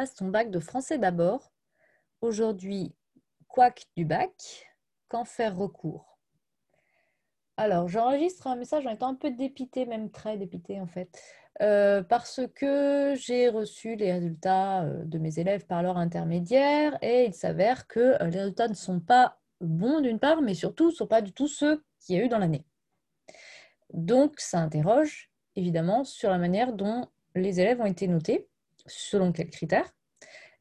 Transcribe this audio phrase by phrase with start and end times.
[0.00, 1.52] passe ton bac de français d'abord.
[2.22, 2.94] Aujourd'hui,
[3.48, 4.66] quack du bac.
[5.08, 6.18] Quand faire recours
[7.58, 11.22] Alors, j'enregistre un message en étant un peu dépité, même très dépité en fait,
[11.60, 17.26] euh, parce que j'ai reçu les résultats euh, de mes élèves par leur intermédiaire et
[17.26, 20.94] il s'avère que euh, les résultats ne sont pas bons d'une part, mais surtout ne
[20.94, 22.64] sont pas du tout ceux qu'il y a eu dans l'année.
[23.92, 28.48] Donc, ça interroge évidemment sur la manière dont les élèves ont été notés,
[28.86, 29.90] selon quels critères.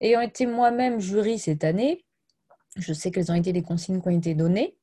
[0.00, 2.04] Ayant été moi-même jury cette année,
[2.76, 4.76] je sais quelles ont été les consignes qui ont été données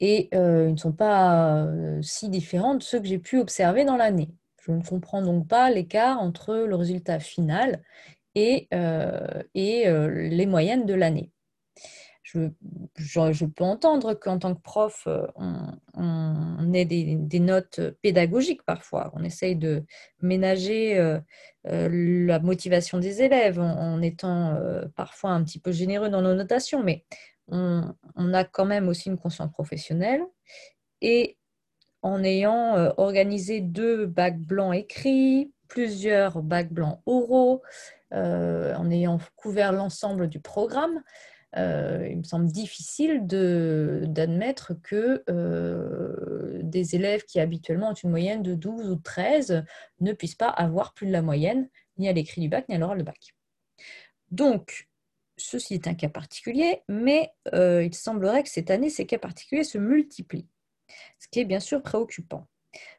[0.00, 3.84] et euh, ils ne sont pas euh, si différents de ceux que j'ai pu observer
[3.84, 4.30] dans l'année.
[4.60, 7.82] Je ne comprends donc pas l'écart entre le résultat final
[8.34, 11.30] et, euh, et les moyennes de l'année
[12.96, 15.26] je, peux entendre qu'en tant que prof, euh,
[15.94, 19.12] on, ait des, notes pédagogiques parfois.
[19.14, 19.84] On essaye de
[20.20, 21.18] ménager euh,
[21.66, 24.58] euh, la motivation des élèves en, étant
[24.96, 27.04] parfois un petit peu généreux dans nos notations, mais
[27.48, 27.84] on,
[28.32, 30.22] a quand même aussi une conscience professionnelle.
[31.00, 31.36] Et
[32.02, 37.62] en ayant organisé deux bacs blancs écrits, plusieurs bacs blancs oraux,
[38.10, 41.02] en ayant couvert l'ensemble du programme,
[41.56, 48.42] euh, il me semble difficile d'admettre que euh, des élèves qui habituellement ont une moyenne
[48.42, 49.64] de 12 ou 13
[50.00, 52.78] ne puissent pas avoir plus de la moyenne, ni à l'écrit du bac, ni à
[52.78, 53.34] l'oral du bac.
[54.30, 54.88] Donc,
[55.36, 59.64] ceci est un cas particulier, mais euh, il semblerait que cette année, ces cas particuliers
[59.64, 60.48] se multiplient,
[61.18, 62.48] ce qui est bien sûr préoccupant.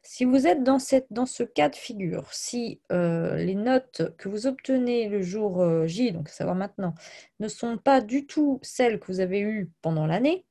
[0.02, 5.08] Si vous êtes dans, ce cas de figure, si euh, les notes que vous obtenez
[5.08, 6.94] le jour euh, J, donc à savoir maintenant,
[7.40, 10.46] ne sont pas du tout celles que vous avez eues pendant l'année,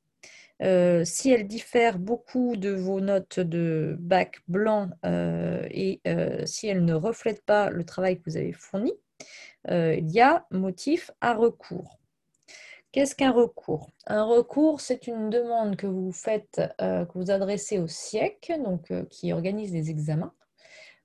[0.62, 6.00] euh, si elles diffèrent beaucoup de vos notes de bac blanc et
[6.44, 8.92] si elles ne reflètent pas le travail que vous avez fourni,
[9.68, 11.98] il y a motif à recours.
[12.96, 13.90] Qu'est-ce qu'un recours?
[14.06, 18.90] Un recours, c'est une demande que vous faites, euh, que vous adressez au SIEC, donc,
[18.90, 20.32] euh, qui organise les examens,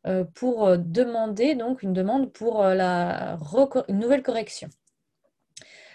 [0.08, 3.38] euh, pour demander donc une demande pour la
[3.90, 4.70] une nouvelle correction.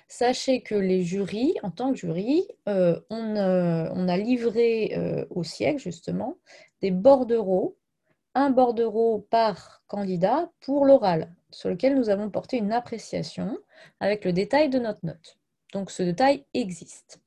[0.07, 6.37] Sachez que les jurys, en tant que jury, on, on, a livré au SIEC justement
[6.83, 7.79] des bordereaux,
[8.35, 13.57] un bordereau par candidat pour l'oral, sur lequel nous avons porté une appréciation
[14.01, 15.39] avec le détail de notre note.
[15.77, 17.21] Donc ce détail existe.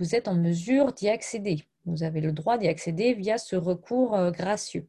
[0.00, 1.64] Vous êtes en mesure d'y accéder.
[1.86, 4.88] Vous avez le droit d'y accéder via ce recours euh, gracieux.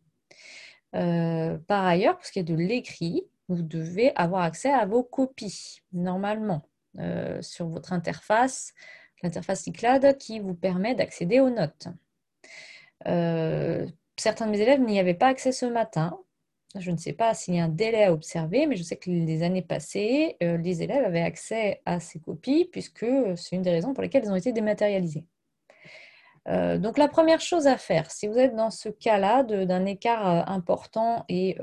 [0.95, 5.03] Euh, par ailleurs, pour ce qui est de l'écrit, vous devez avoir accès à vos
[5.03, 6.63] copies, normalement,
[6.97, 8.73] euh, sur votre interface,
[9.21, 11.89] l'interface Cyclade qui vous permet d'accéder aux notes.
[14.17, 16.19] certains de mes élèves n'y avaient pas accès ce matin.
[16.77, 19.09] Je ne sais pas s'il y a un délai à observer, mais je sais que
[19.09, 23.71] les années passées, euh, les élèves avaient accès à ces copies, puisque c'est une des
[23.71, 25.25] raisons pour lesquelles elles ont été dématérialisées.
[26.47, 30.27] Euh, donc la première chose à faire, si vous êtes dans ce cas-là d'un écart
[30.27, 31.57] euh, important et,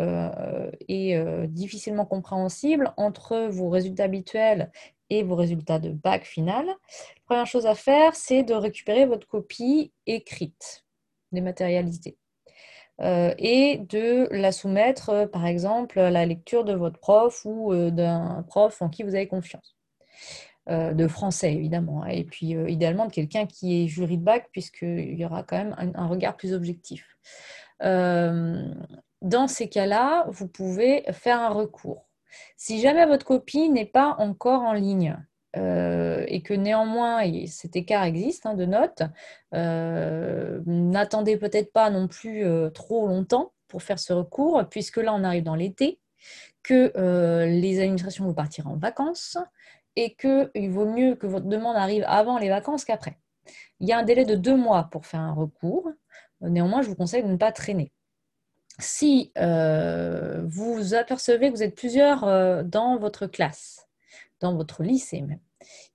[0.89, 1.19] et
[1.49, 4.73] difficilement compréhensible entre vos résultats habituels
[5.09, 6.75] et vos résultats de bac final, la
[7.27, 10.85] première chose à faire, c'est de récupérer votre copie écrite,
[11.31, 12.17] dématérialisée.
[13.03, 17.73] Euh, et de la soumettre, euh, par exemple, à la lecture de votre prof ou
[17.73, 19.77] euh, d'un prof en qui vous avez confiance.
[20.69, 25.15] de français, évidemment, hein, et puis idéalement de quelqu'un qui est jury de bac, puisqu'il
[25.15, 27.07] y aura quand même un, regard plus objectif.
[27.81, 32.09] dans ces cas-là, vous pouvez faire un recours.
[32.57, 35.17] Si jamais votre copie n'est pas encore en ligne,
[35.57, 39.03] euh, et que néanmoins cet écart existe hein, de notes,
[39.55, 45.15] euh, n'attendez peut-être pas non plus euh, trop longtemps pour faire ce recours, puisque là
[45.15, 45.99] on arrive dans l'été,
[46.63, 46.93] que
[47.47, 49.39] les administrations vont partir en vacances
[49.95, 53.19] et qu'il vaut mieux que votre demande arrive avant les vacances qu'après.
[53.79, 55.89] Il y a un délai de deux mois pour faire un recours.
[56.41, 57.93] Néanmoins, je vous conseille de ne pas traîner.
[58.81, 63.87] Si vous apercevez que vous êtes plusieurs dans votre classe,
[64.41, 65.39] dans votre lycée même,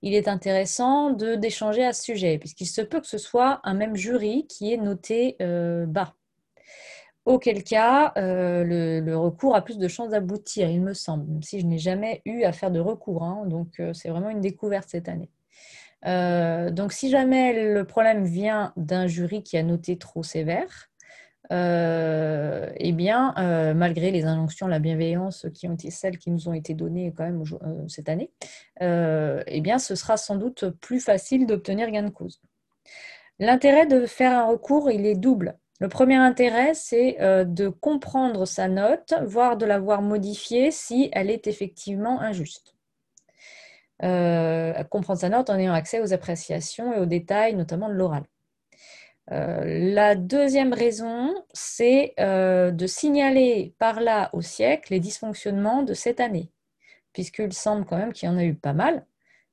[0.02, 3.96] il est intéressant d'échanger à ce sujet, puisqu'il se peut que ce soit un même
[3.96, 6.14] jury qui est noté euh, bas.
[7.24, 11.60] Auquel cas, euh, le, recours a plus de chances d'aboutir, il me semble, même si
[11.60, 13.22] je n'ai jamais eu à faire de recours.
[13.22, 13.44] Hein.
[13.46, 15.30] donc, euh, c'est vraiment une découverte cette année.
[16.72, 20.90] donc, si jamais le problème vient d'un jury qui a noté trop sévère,
[22.76, 26.52] eh bien, euh, malgré les injonctions, la bienveillance qui ont été celles qui nous ont
[26.52, 28.30] été données quand même euh, cette année,
[28.80, 32.40] eh bien, ce sera sans doute plus facile d'obtenir gain de cause.
[33.38, 35.56] L'intérêt de faire un recours, il est double.
[35.80, 41.30] Le premier intérêt, c'est de comprendre sa note, voire de la voir modifiée si elle
[41.30, 42.76] est effectivement injuste.
[43.98, 48.24] comprendre sa note en ayant accès aux appréciations et aux détails, notamment de l'oral.
[49.28, 56.50] La deuxième raison, c'est de signaler par là au siècle les dysfonctionnements de cette année,
[57.12, 59.06] puisqu'il semble quand même qu'il y en a eu pas mal.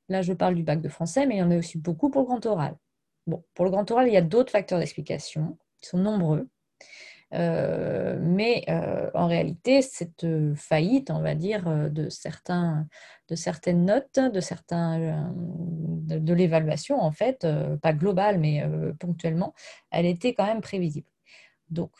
[0.08, 2.22] Là, je parle du bac de français, mais il y en a aussi beaucoup pour
[2.22, 2.76] le grand oral.
[3.26, 6.48] Bon, pour le grand oral, il y a d'autres facteurs d'explication, qui sont nombreux.
[7.32, 16.18] Euh, mais euh, en réalité, cette faillite, on va dire, euh, de, certaines notes, de,
[16.18, 17.46] de, l'évaluation, en fait,
[17.82, 18.64] pas globale, mais
[18.98, 19.54] ponctuellement,
[19.90, 21.08] elle était quand même prévisible.
[21.68, 21.92] Donc,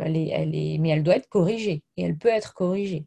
[0.00, 3.06] elle est, elle est, mais elle doit être corrigée, et elle peut être corrigée.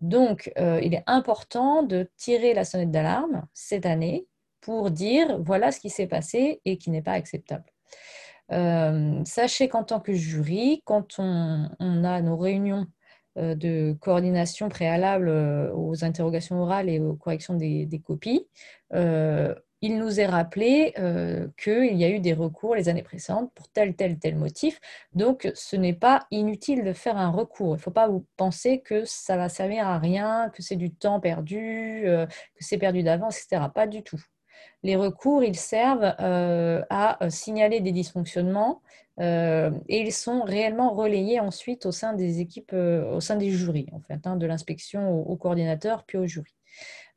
[0.00, 4.26] Donc, il est important de tirer la sonnette d'alarme cette année
[4.62, 7.66] pour dire voilà ce qui s'est passé et qui n'est pas acceptable.
[8.52, 11.68] Euh, sachez qu'en tant que jury, quand on,
[12.04, 12.86] a nos réunions
[13.38, 15.28] euh, de coordination préalable
[15.74, 18.46] aux interrogations orales et aux corrections des, copies,
[19.82, 23.68] il nous est rappelé euh, qu'il y a eu des recours les années précédentes pour
[23.70, 24.78] tel, tel, tel motif.
[25.14, 27.74] Donc, ce n'est pas inutile de faire un recours.
[27.74, 30.92] Il ne faut pas vous penser que ça va servir à rien, que c'est du
[30.92, 33.70] temps perdu, euh, que c'est perdu d'avance, etc.
[33.74, 34.20] Pas du tout.
[34.82, 38.82] Les recours, ils servent euh, à signaler des dysfonctionnements
[39.18, 44.00] et ils sont réellement relayés ensuite au sein des équipes, au sein des jurys, en
[44.00, 46.54] fait, hein, de l'inspection au, coordinateur puis au jury.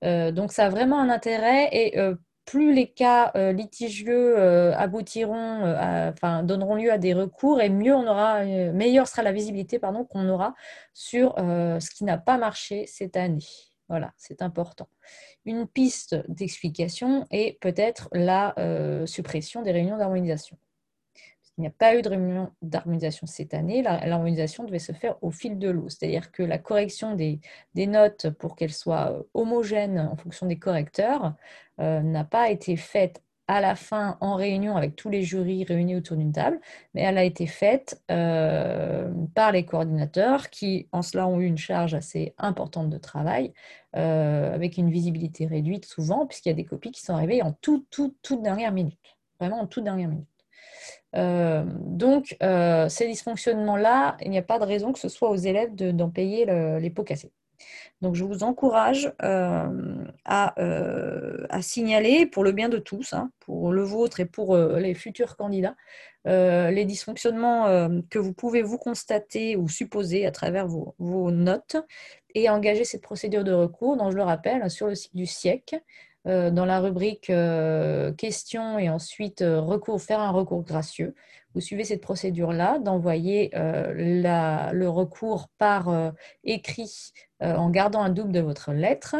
[0.01, 1.97] donc, ça a vraiment un intérêt et
[2.45, 7.69] plus les cas euh, litigieux euh, aboutiront, euh, enfin, donneront lieu à des recours, et
[7.69, 10.53] mieux on aura, meilleure sera la visibilité qu'on aura
[10.93, 13.72] sur ce qui n'a pas marché cette année.
[13.89, 14.87] Voilà, c'est important.
[15.45, 18.55] Une piste d'explication est peut-être la
[19.05, 20.57] suppression des réunions d'harmonisation.
[21.57, 23.83] Il n'y a pas eu de réunion d'harmonisation cette année.
[23.83, 27.39] L'harmonisation devait se faire au fil de l'eau, c'est-à-dire que la correction des,
[27.75, 31.35] notes pour qu'elles soient homogènes en fonction des correcteurs
[31.79, 35.95] euh, n'a pas été faite à la fin en réunion avec tous les jurys réunis
[35.95, 36.59] autour d'une table,
[36.93, 41.57] mais elle a été faite euh, par les coordinateurs qui, en cela, ont eu une
[41.57, 43.53] charge assez importante de travail,
[43.95, 47.51] euh, avec une visibilité réduite souvent, puisqu'il y a des copies qui sont arrivées en
[47.51, 50.27] toute, toute, toute dernière minute, vraiment en toute dernière minute.
[51.15, 52.37] Euh, donc,
[52.89, 56.45] ces dysfonctionnements-là, il n'y a pas de raison que ce soit aux élèves d'en payer
[56.79, 57.31] les pots cassés.
[58.01, 63.83] Donc, je vous encourage euh, à, signaler, pour le bien de tous, hein, pour le
[63.83, 65.75] vôtre et pour les futurs candidats,
[66.25, 71.77] les dysfonctionnements que vous pouvez vous constater ou supposer à travers vos, notes
[72.35, 75.75] et engager cette procédure de recours, dont je le rappelle, sur le site du SIEC.
[76.25, 81.15] Euh, dans la rubrique euh, questions et ensuite euh, recours, faire un recours gracieux.
[81.53, 86.13] Vous suivez cette procédure-là d'envoyer le recours par
[86.43, 87.11] écrit
[87.43, 89.15] en gardant un double de votre lettre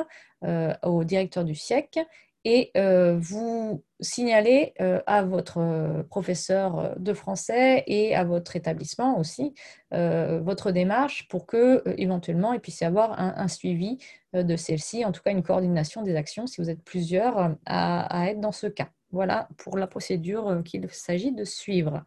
[0.84, 2.00] au directeur du SIEC
[2.46, 2.72] et
[3.20, 4.74] vous signalez
[5.06, 9.54] à votre professeur de français et à votre établissement aussi
[9.92, 15.12] votre démarche pour que éventuellement il puisse y avoir un suivi euh, de celle-ci, en
[15.12, 18.68] tout cas une coordination des actions si vous êtes plusieurs euh, à, être dans ce
[18.68, 18.90] cas.
[19.12, 22.04] Voilà pour la procédure euh, qu'il s'agit de suivre.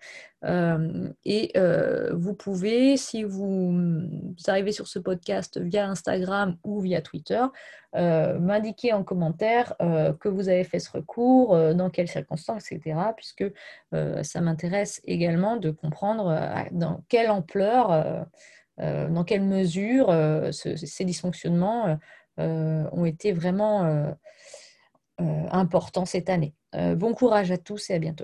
[1.25, 1.53] et
[2.13, 3.73] vous pouvez, si vous,
[4.47, 7.45] arrivez sur ce podcast via Instagram ou via Twitter,
[7.95, 9.75] m'indiquer en commentaire
[10.21, 12.97] que vous avez fait ce recours, dans quelles circonstances, etc.
[13.17, 13.45] Puisque
[14.23, 16.33] ça m'intéresse également de comprendre
[16.71, 18.23] dans quelle ampleur euh,
[18.79, 21.99] dans quelle mesure euh, ces dysfonctionnements
[22.39, 24.15] euh, ont été vraiment
[25.19, 26.55] importants cette année.
[26.75, 28.15] bon courage à tous et à bientôt.